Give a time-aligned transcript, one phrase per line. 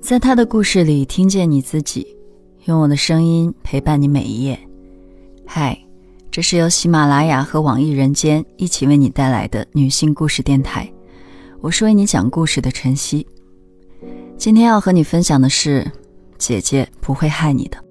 [0.00, 2.16] 在他的故事里听见你自己，
[2.64, 4.58] 用我的声音陪伴你每一页。
[5.44, 5.78] 嗨，
[6.30, 10.90] 这是由喜马拉雅和网易人间一起为你带来的女性故事电台，
[11.60, 13.26] 我是为你讲故事的晨曦。
[14.36, 15.90] 今天要和你分享的是，
[16.38, 17.87] 姐姐不会害你的。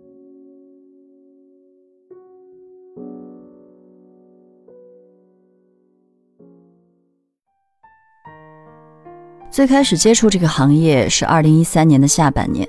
[9.50, 12.68] 最开始接触这个行业是二零一三年的下半年，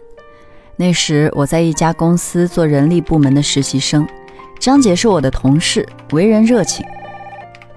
[0.77, 4.09] 那时我在一家公司做人力部门的实习生，
[4.59, 6.87] 张姐是我的同事，为人热情。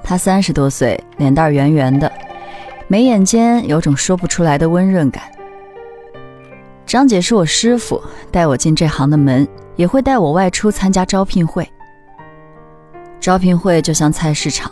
[0.02, 2.09] 她三十多岁，脸蛋圆圆的，
[2.88, 5.23] 眉眼间有种说不出来的温润感。
[6.86, 11.68] 张姐是我师傅，带我进这行的门，也会带我外出参加招聘会。
[13.20, 14.72] 招聘会就像菜市场，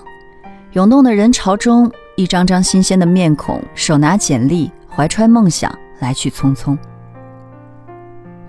[0.74, 1.92] 涌动的人潮中。
[2.20, 6.78] 一张张新鲜的面孔，手拿简历，怀揣梦想，来去匆匆。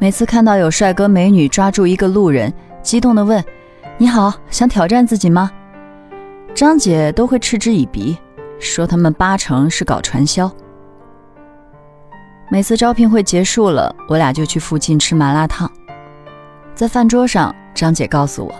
[0.00, 3.40] 每次看到有帅哥美女抓住一个路人，激动地问
[3.96, 5.52] ：“你好，想挑战自己吗？”
[6.52, 8.18] 张姐都会嗤之以鼻，
[8.58, 10.50] 说他们八成是搞传销。
[12.50, 15.70] 每次招聘会结束了，我俩就去附近吃麻辣烫。
[16.74, 18.52] 在饭桌上，张姐告诉我，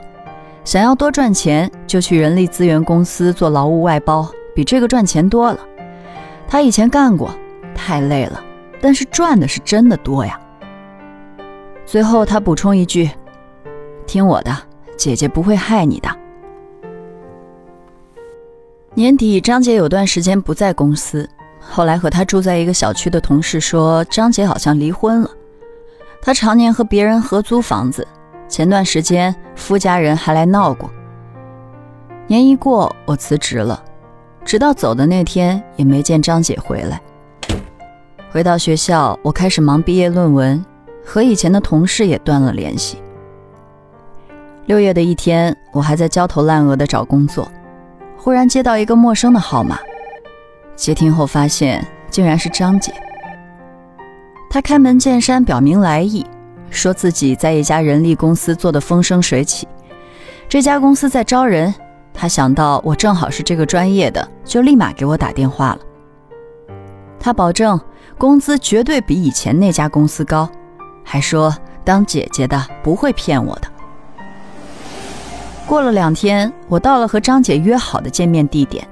[0.64, 4.30] 想要多赚钱，就去人力资源公司做劳务外包。
[4.60, 5.58] 比这个赚钱多了，
[6.46, 7.30] 他以前干过，
[7.74, 8.44] 太累了，
[8.78, 10.38] 但是赚的是真的多呀。
[11.86, 13.10] 最后他补充一句
[14.06, 14.54] ：“听我的，
[14.98, 16.10] 姐姐不会害你的。”
[18.92, 21.26] 年底，张姐有段时间不在公司，
[21.58, 25.30] 后来和她住在一个小区的同事说，张姐好像离婚了。
[26.20, 28.06] 她常年和别人合租房子，
[28.46, 30.90] 前段时间夫家人还来闹过。
[32.26, 33.84] 年一过，我辞职了。
[34.44, 37.00] 直到走的那天，也没见张姐回来。
[38.32, 40.64] 回到学校，我开始忙毕业论文，
[41.04, 42.98] 和以前的同事也断了联系。
[44.66, 47.50] 六月的一天，我还在焦头烂额的找工作，
[48.16, 49.78] 忽然接到一个陌生的号码。
[50.76, 52.92] 接听后发现，竟然是张姐。
[54.48, 56.24] 她开门见山表明来意，
[56.70, 59.66] 说自己在一家人力公司做的风生水起，
[60.48, 61.74] 这家公司在招人。
[62.20, 65.78] 他想到我正好是这个专业的，就立马给我打电话了。
[67.18, 67.80] 他保证
[68.18, 70.46] 工资绝对比以前那家公司高，
[71.02, 73.68] 还说当姐姐的不会骗我的。
[75.66, 78.86] 过了两天，我到了和张姐约好的见面地点，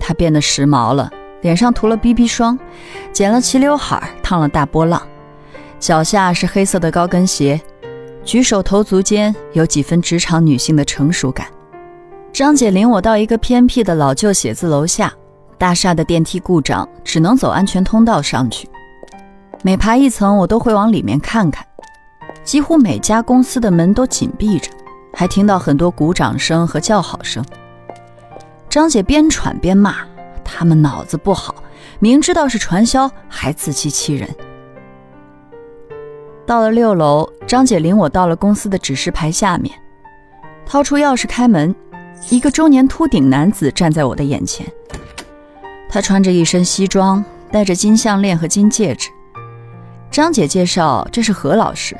[0.00, 1.10] 她变得时髦了，
[1.42, 2.58] 脸上涂了 BB 霜，
[3.12, 5.02] 剪了齐刘海，烫了大波浪，
[5.78, 7.60] 脚下是黑色的高跟鞋，
[8.24, 11.46] 举手投足间有几分职场女性的成熟感。
[12.32, 15.12] 张姐领我到一个偏僻的老旧写字楼下，
[15.56, 18.68] 大厦的电梯故障，只能走安全通道上去。
[19.62, 21.66] 每爬一层，我都会往里面看看。
[22.44, 24.70] 几乎每家公司的门都紧闭着，
[25.12, 27.44] 还听到很多鼓掌声和叫好声。
[28.70, 29.96] 张姐边喘边骂
[30.44, 31.56] ：“他们脑子不好，
[31.98, 34.28] 明知道是传销，还自欺欺人。”
[36.46, 39.74] 到了六楼，张姐领我到了公司的指示牌下面，
[40.64, 41.74] 掏出钥匙开门。
[42.30, 44.66] 一个中年秃顶男子站在我的眼前，
[45.88, 49.08] 他穿着一身西装，戴着金项链和金戒指。
[50.10, 51.96] 张姐介绍，这是何老师。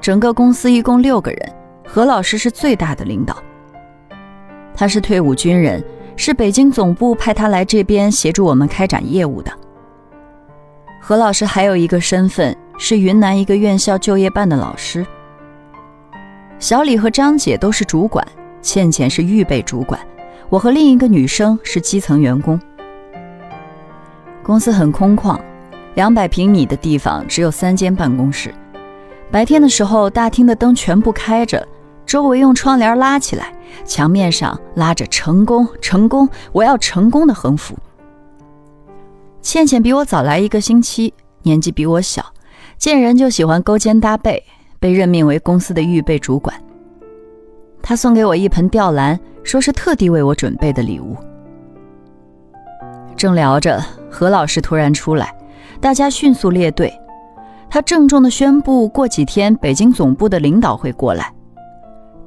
[0.00, 1.54] 整个公司一共六个人，
[1.84, 3.36] 何老师是最大的领导。
[4.74, 5.84] 他是退伍军人，
[6.14, 9.50] 是北京总部派他来这边协助我们开展业务的。
[11.00, 15.04] 何老师还有一个身份，是云南一个院校就业办的老师。
[16.60, 18.24] 小李和张姐都是主管。
[18.60, 20.00] 倩倩是预备主管，
[20.48, 22.60] 我和另一个女生是基层员工。
[24.42, 25.38] 公司很空旷，
[25.94, 28.54] 两百平米的地方只有三间办公室。
[29.30, 31.66] 白天的时候，大厅的灯全部开着，
[32.06, 33.52] 周围用窗帘拉起来，
[33.84, 37.76] 墙面上拉着“成功，成功，我要成功”的横幅。
[39.42, 41.12] 倩倩比我早来一个星期，
[41.42, 42.24] 年纪比我小，
[42.78, 44.42] 见人就喜欢勾肩搭背，
[44.80, 46.58] 被任命为公司的预备主管。
[47.88, 51.16] 他送给我一盆吊兰，说是特地为我准备的礼物。
[53.16, 55.34] 正聊着，何老师突然出来，
[55.80, 56.92] 大家迅速列队。
[57.70, 61.32] 他郑重地宣布，过几天北京总部的领导会过来。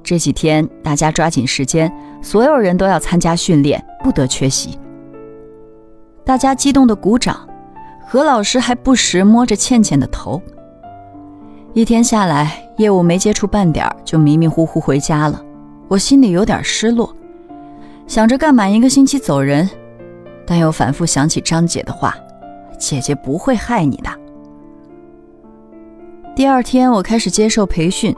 [0.02, 1.94] 这几天大家抓紧时间，
[2.24, 4.80] 所有人都要参加训练，不得缺席。
[6.26, 7.48] 大家激动地鼓掌，
[8.08, 10.42] 何老师还不时摸着倩倩的头。
[11.74, 15.40] 一天下来，业务没接触半点就迷迷糊糊回家了，
[15.92, 17.14] 我心里有点失落，
[18.08, 19.70] 想着干满一个星期走人，
[20.48, 22.16] 但又反复想起张姐的话
[22.80, 24.10] ：“姐姐不会害你的。”
[26.34, 28.16] 第二天，我开始接受培训。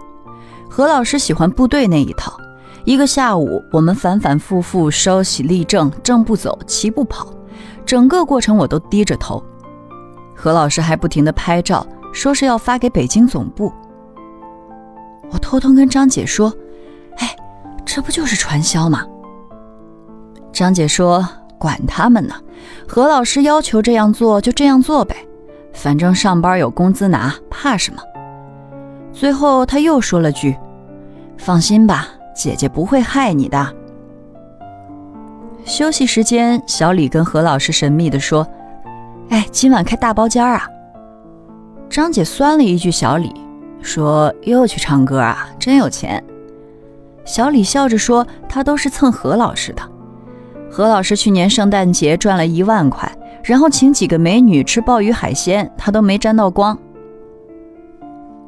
[0.69, 2.37] 何老师喜欢部队那一套，
[2.85, 7.33] 一个下午，我们反反复复稍息立正，正步走，齐步跑，
[7.83, 9.43] 整个过程我都低着头。
[10.35, 11.83] 何老师还不停地拍照，
[12.13, 13.73] 说是要发给北京总部。
[15.31, 16.53] 我偷偷跟张姐说：“，
[17.85, 19.05] 这不就是传销吗？”
[20.51, 21.27] 张姐说
[21.57, 22.35] ：“管他们呢，
[22.87, 25.15] 何老师要求这样做就这样做呗，
[25.73, 28.01] 反正上班有工资拿，怕什么？”
[29.11, 30.55] 最后，他又说了句
[31.37, 33.75] ：“放心吧，姐姐不会害你的。”
[35.65, 38.45] 休息时间，小李跟何老师神秘地说
[39.29, 40.67] ：“哎，今晚开大包间啊？”
[41.89, 43.33] 张姐酸了一句：“小李，
[43.81, 45.47] 说又去唱歌啊？
[45.57, 46.23] 真有钱。”
[47.25, 49.81] 小李笑着说：“他都是蹭何老师的。
[50.69, 53.11] 何老师去年圣诞节赚了一万块，
[53.43, 56.77] 然后请几个美女吃鲍鱼海鲜，他都没沾到光。”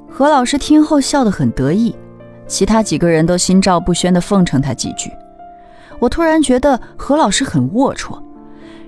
[0.09, 1.95] 何老师听后笑得很得意，
[2.47, 5.11] 其他几个人都心照不宣地奉承他几句。
[5.99, 8.17] 我突然觉得何老师很龌龊。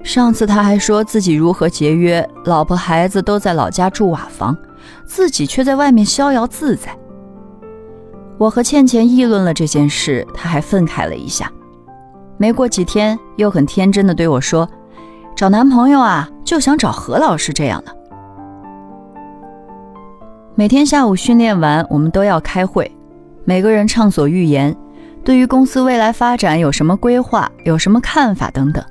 [0.04, 4.58] 上次他还说自己如何节约，老婆孩子都在老家住瓦房，
[5.06, 6.96] 自己却在外面逍遥自在。
[8.38, 11.52] 我和倩倩议论了这件事，她还愤慨了一下。
[12.38, 14.70] 没过几天，又很天真的对我说
[15.36, 17.96] ：“找男朋友啊，就想找何老师这样的。”
[20.54, 22.92] 每天下午训练完，我们都要开会，
[23.44, 24.76] 每个人畅所欲言，
[25.24, 28.84] 对于公司未来发展有什么规划、有什么看法等等。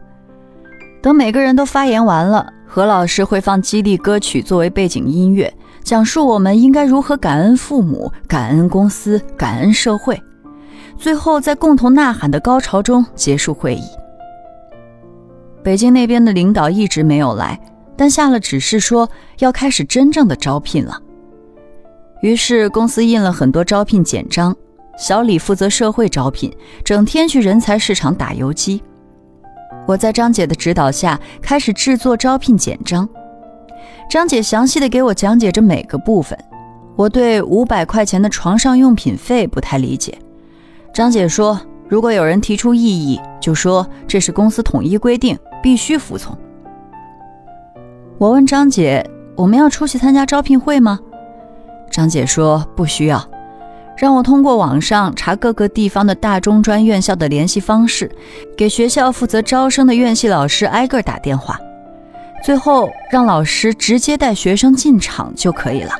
[1.00, 5.52] 等每个人都发言完了，何老师会放激励歌曲作为背景音乐，
[5.86, 10.20] 讲述我们应该如何感恩父母、感恩公司、感恩社会，
[10.98, 13.84] 最后在共同呐喊的高潮中结束会议。
[15.62, 17.60] 北京那边的领导一直没有来，
[17.96, 21.00] 但下了指示说要开始真正的招聘了。
[22.20, 24.52] 于是公司印了很多招聘简章，
[24.98, 26.52] 小李负责社会招聘，
[26.84, 28.82] 整天去人才市场打游击。
[29.86, 33.08] 我在张姐的指导下开始制作招聘简章，
[34.08, 36.38] 张姐详细的给我讲解着每个部分。
[36.94, 40.16] 我对五百块钱的床上用品费不太理解，
[40.94, 46.36] 张姐说如果有人提出异议，就说这是公司统一规定，必须服从。
[48.16, 49.04] 我问张姐，
[49.34, 50.98] 我们要出去参加招聘会吗？
[51.90, 53.22] 张姐说不需要，
[53.98, 58.10] 让我通过网上查各个地方的大中专院校的联系方式，
[58.56, 61.60] 给学校负责招生的院系老师挨个打电话，
[62.44, 65.92] 最后让老师直接带学生进场就可以了。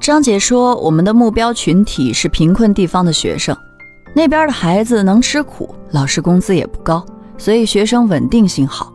[0.00, 3.56] 张姐说，我们的目标群体是贫困地方的学生，
[4.14, 7.04] 那边的孩子能吃苦，老师工资也不高，
[7.36, 8.92] 所以学生稳定性好。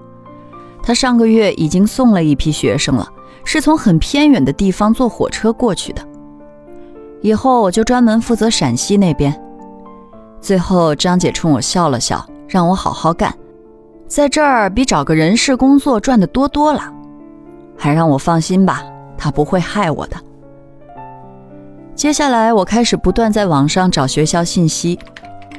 [0.81, 3.07] 她上个月已经送了一批学生了。
[3.45, 6.01] 是从很偏远的地方坐火车过去的。
[7.21, 9.37] 以后我就专门负责陕西那边。
[10.39, 13.35] 最后，张姐冲我笑了笑，让我好好干，
[14.13, 16.81] 在这儿比找个人事工作赚的多多了，
[17.75, 18.83] 还让我放心吧，
[19.17, 20.15] 他不会害我的。
[21.95, 24.99] 接下来，我开始不断在网上找学校信息，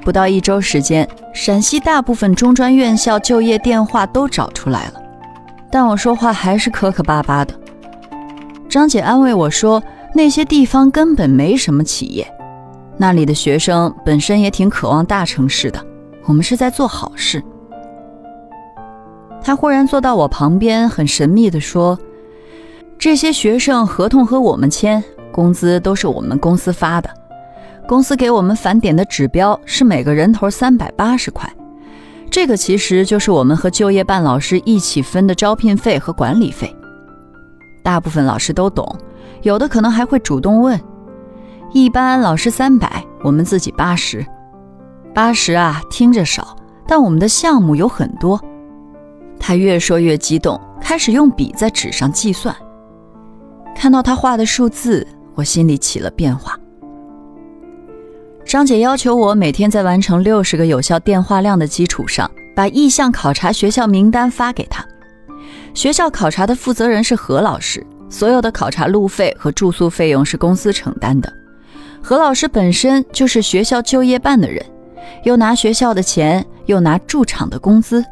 [0.04, 5.02] 不到一周时间，陕西大部分中专院校就业电话都找出来了，
[5.68, 7.52] 但我说话还是磕磕巴巴的。
[8.68, 9.82] 张姐安慰我说
[10.14, 12.24] ：“那些地方根本没什么企业，
[12.98, 15.84] 那里的学生本身也挺渴望大城市的。
[16.26, 17.42] 我们是在做好事。”
[19.44, 21.98] 他忽然坐到我旁边，很神秘地说
[22.98, 27.10] ：“这些学生合同和我们签，工资都是我们公司发的。
[27.86, 31.52] 公司给我们返点的指标是每个人头三百八十块，
[32.30, 36.74] 这个其实就是我们和就业办老师一起分的招聘费和管理费。”
[37.84, 38.96] 大部分老师都懂，
[39.42, 40.80] 有的可能还会主动问。
[41.74, 44.24] 一般老师三百，我们自己八十。
[45.12, 46.56] 八十啊，听着少，
[46.88, 48.40] 但我们的项目有很多。
[49.46, 52.56] 他越说越激动，开始用笔在纸上计算。
[53.76, 56.58] 看到他画的数字，我心里起了变化。
[58.46, 64.82] 张姐要求我每天在完成六十个有效电话量的基础上，把意向考察学校名单发给他。
[65.74, 71.30] 学校考察的负责人是何老师，所有的考察路费和住宿费用是公司承担的。
[72.00, 74.64] 何老师本身就是学校就业办的人，
[75.24, 78.02] 又拿学校的钱，又拿驻场的工资，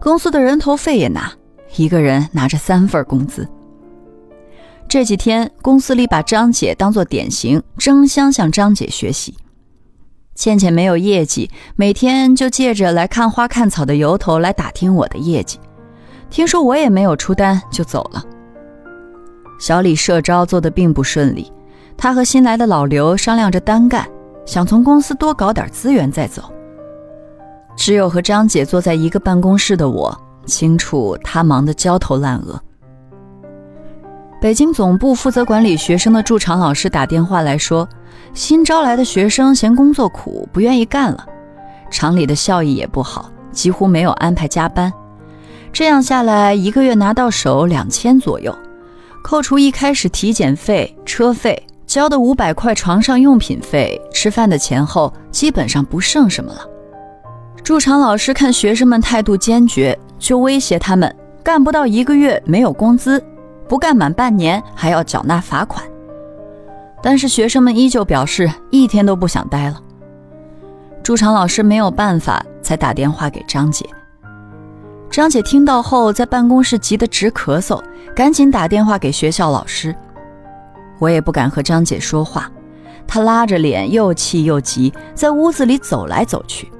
[0.00, 1.32] 公司的人头费也拿，
[1.76, 3.48] 一个人拿着三份工资。
[4.88, 9.34] 这几天公司里把张姐当做典型，争相向张姐学习。
[10.34, 15.58] 倩倩没有业绩，每天就借着来看花看草的由头来打听我的业绩。
[16.30, 18.22] 听说我也没有出单就走了。
[19.58, 21.52] 小李社招做的并不顺利，
[21.96, 24.08] 他和新来的老刘商量着单干，
[24.46, 26.52] 想从公司多搞点资源再走。
[27.78, 32.60] 只有和张姐坐在一个办公室的我，清楚她忙得焦头烂额。
[34.40, 37.88] 北京总部负责管理学生的驻场老师打电话来说，
[38.34, 41.24] 新招来的学生嫌工作苦，不愿意干了，
[41.88, 44.92] 厂里的效益也不好，几乎没有安排加班。
[45.72, 48.52] 这样下来，一个月拿到手两千左右，
[49.22, 56.60] 扣除一开始体检费、车费、交的五百块床上用品费、吃饭的钱后，基本上不剩什么了。
[57.62, 63.22] 驻场老师看学生们态度坚决，就威胁他们干不到一个月没有工资。
[63.68, 65.84] 不干满半年还要缴纳罚款，
[67.02, 69.78] 但是学生们依旧表示一天都不想待了。
[71.02, 73.84] 驻场老师没有办法，才打电话给张姐。
[75.10, 77.82] 张姐听到后，在办公室急得直咳嗽，
[78.14, 79.94] 赶紧打电话给学校老师。
[80.98, 82.50] 我也不敢和张姐说话，
[83.06, 86.72] 她拉着脸又气又急，在屋子里走来走去。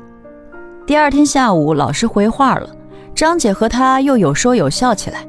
[0.89, 2.71] 第二天下午，老师回话了，
[3.15, 5.23] 张姐和她又有说有笑起来。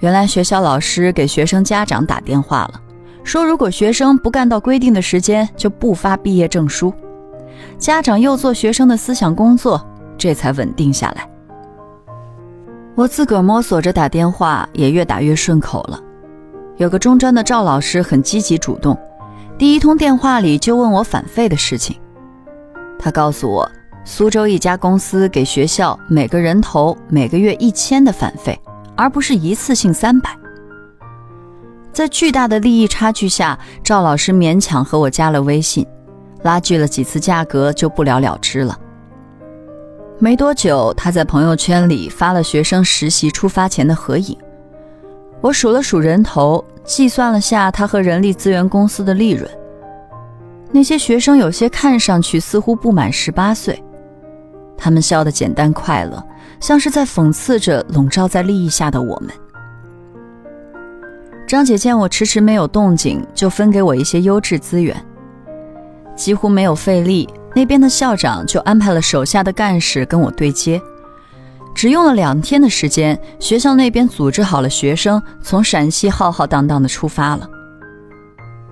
[0.00, 2.80] 原来学校老师给学生家长打电话了，
[3.22, 6.90] 说如果学生不干到规定的时间，就不发毕业证书。
[7.76, 9.86] 家长又做学生的思想工作，
[10.16, 11.28] 这才稳定下来。
[12.94, 16.00] 我自个儿摸索着打电话，也越打越顺口了。
[16.78, 18.98] 有个中专的赵老师很积极主动，
[19.58, 21.94] 第一通电话里就问我返费的事情。
[22.98, 23.70] 他告诉我，
[24.06, 28.58] 苏州一家公司给学校每个人头每个月一千的返费。
[28.98, 30.34] 而不是一次性三百，
[31.92, 35.86] 在巨大的利益差距下，赵老师勉强和我加了微信，
[36.44, 38.74] 拉锯了几次价格就不了了之了。
[40.18, 44.34] 没多久，他在朋友圈里发了学生实习出发前的合影。
[45.42, 49.46] 我数了数人头，计算了下他和人力资源公司的利润。
[50.72, 53.78] 那些学生有些看上去似乎不满十八岁，
[54.76, 56.22] 他们笑得简单快乐。
[56.58, 59.30] 像是在讽刺着笼罩在利益下的我们。
[61.46, 64.96] 张姐见我迟迟没有动静，就分给我一些优质资源，
[66.16, 67.28] 几乎没有费力。
[67.54, 70.80] 那边的校长就安排了手下的干事跟我对接，
[71.74, 77.48] 只用了两天的时间，学校那边组织好了学生，从陕西浩浩荡荡的出发了。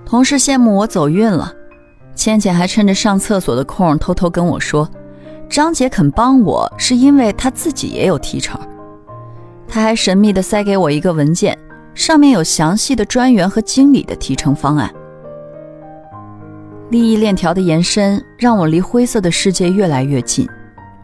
[0.05, 1.53] 同事羡慕我走运了，
[2.13, 4.89] 倩倩还趁着上厕所的空偷偷跟我说。
[5.55, 8.59] 张姐肯帮我，是因为她自己也有提成。
[9.65, 11.57] 她还神秘地塞给我一个文件，
[11.93, 14.93] 上面有详细的专员和经理的提成方案。
[16.89, 20.45] 利益链条的延伸让我离灰色的世界越来越近，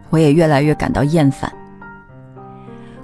[0.10, 1.50] 我也越来越感到厌烦。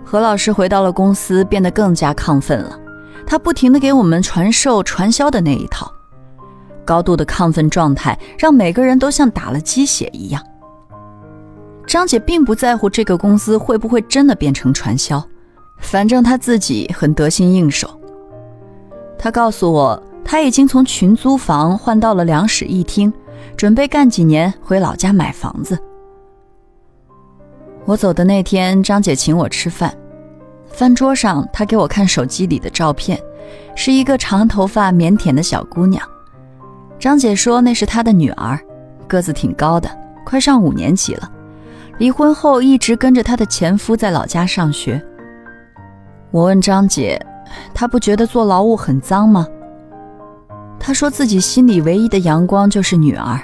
[0.04, 2.78] 何老师回到了公司，变得更加亢奋了。
[3.26, 5.90] 他不停地给我们传授传销的那一套，
[6.84, 10.44] 高度的亢奋状态让每个人都像打了鸡血一样。
[11.88, 15.26] 张姐并不在乎这个公司会不会真的变成传销，
[15.80, 17.90] 反正她自己很得心应手。
[19.18, 23.12] 她告诉我，她已经从群租房换到了两室一厅，
[23.56, 25.80] 准备干几年回老家买房子。
[27.86, 29.98] 我走的那天，张姐请我吃饭，
[30.68, 33.18] 饭桌上她给我看手机里的照片，
[33.78, 36.06] 是一个长头发、腼腆的小姑娘。
[37.00, 38.60] 张姐说那是她的女儿，
[39.08, 39.90] 个子挺高的，
[40.26, 41.32] 快上五年级了。
[41.98, 45.04] 离婚后一直跟着她的前夫在老家上学。
[46.32, 47.20] 我问张姐，
[47.74, 49.48] 她不觉得做劳务很脏吗？
[50.80, 53.40] 她说自己心里唯一的阳光就是女儿，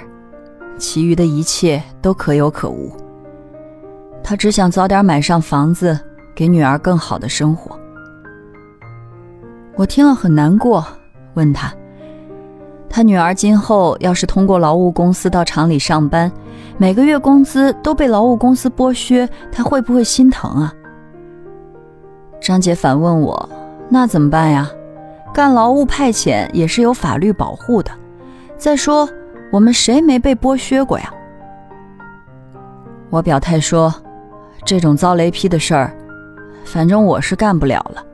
[0.78, 2.92] 其余的一切都可有可无。
[4.22, 5.98] 她只想早点买上房子，
[6.34, 7.78] 给女儿更好的生活。
[9.74, 10.86] 我听了很难过，
[11.34, 11.72] 问她。
[12.94, 16.30] 他女儿今后要是通过劳务公司到厂里上班，
[16.78, 20.72] 每个月工资都被劳务公司剥削，他会不会心疼啊？
[22.40, 23.48] 张姐反问我
[23.90, 24.70] ：“那怎么办呀？
[25.34, 27.90] 干劳务派遣也是有法律保护的。
[28.56, 29.08] 再说，
[29.50, 31.12] 我们谁没被剥削过呀？”
[33.10, 33.92] 我表态说
[34.64, 35.92] ：“这种遭雷劈的事儿，
[36.64, 38.04] 反正我是干不了了。”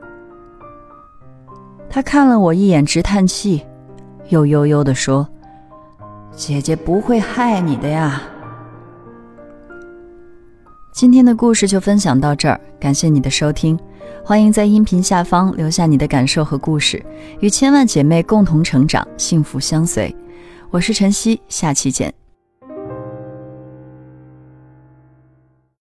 [1.87, 3.63] 他看了我一眼，直叹气。
[4.31, 5.27] 又悠悠地说
[6.33, 8.21] ：“姐姐不会害你的呀。”
[10.93, 13.77] 今天的故事就分享到这儿，感谢你的收听，
[14.23, 17.05] 欢迎在音频下方留下你的感受和故事，
[17.41, 20.15] 与千万姐妹共同成长，幸福相随。
[20.69, 22.20] 我是晨曦，下期见。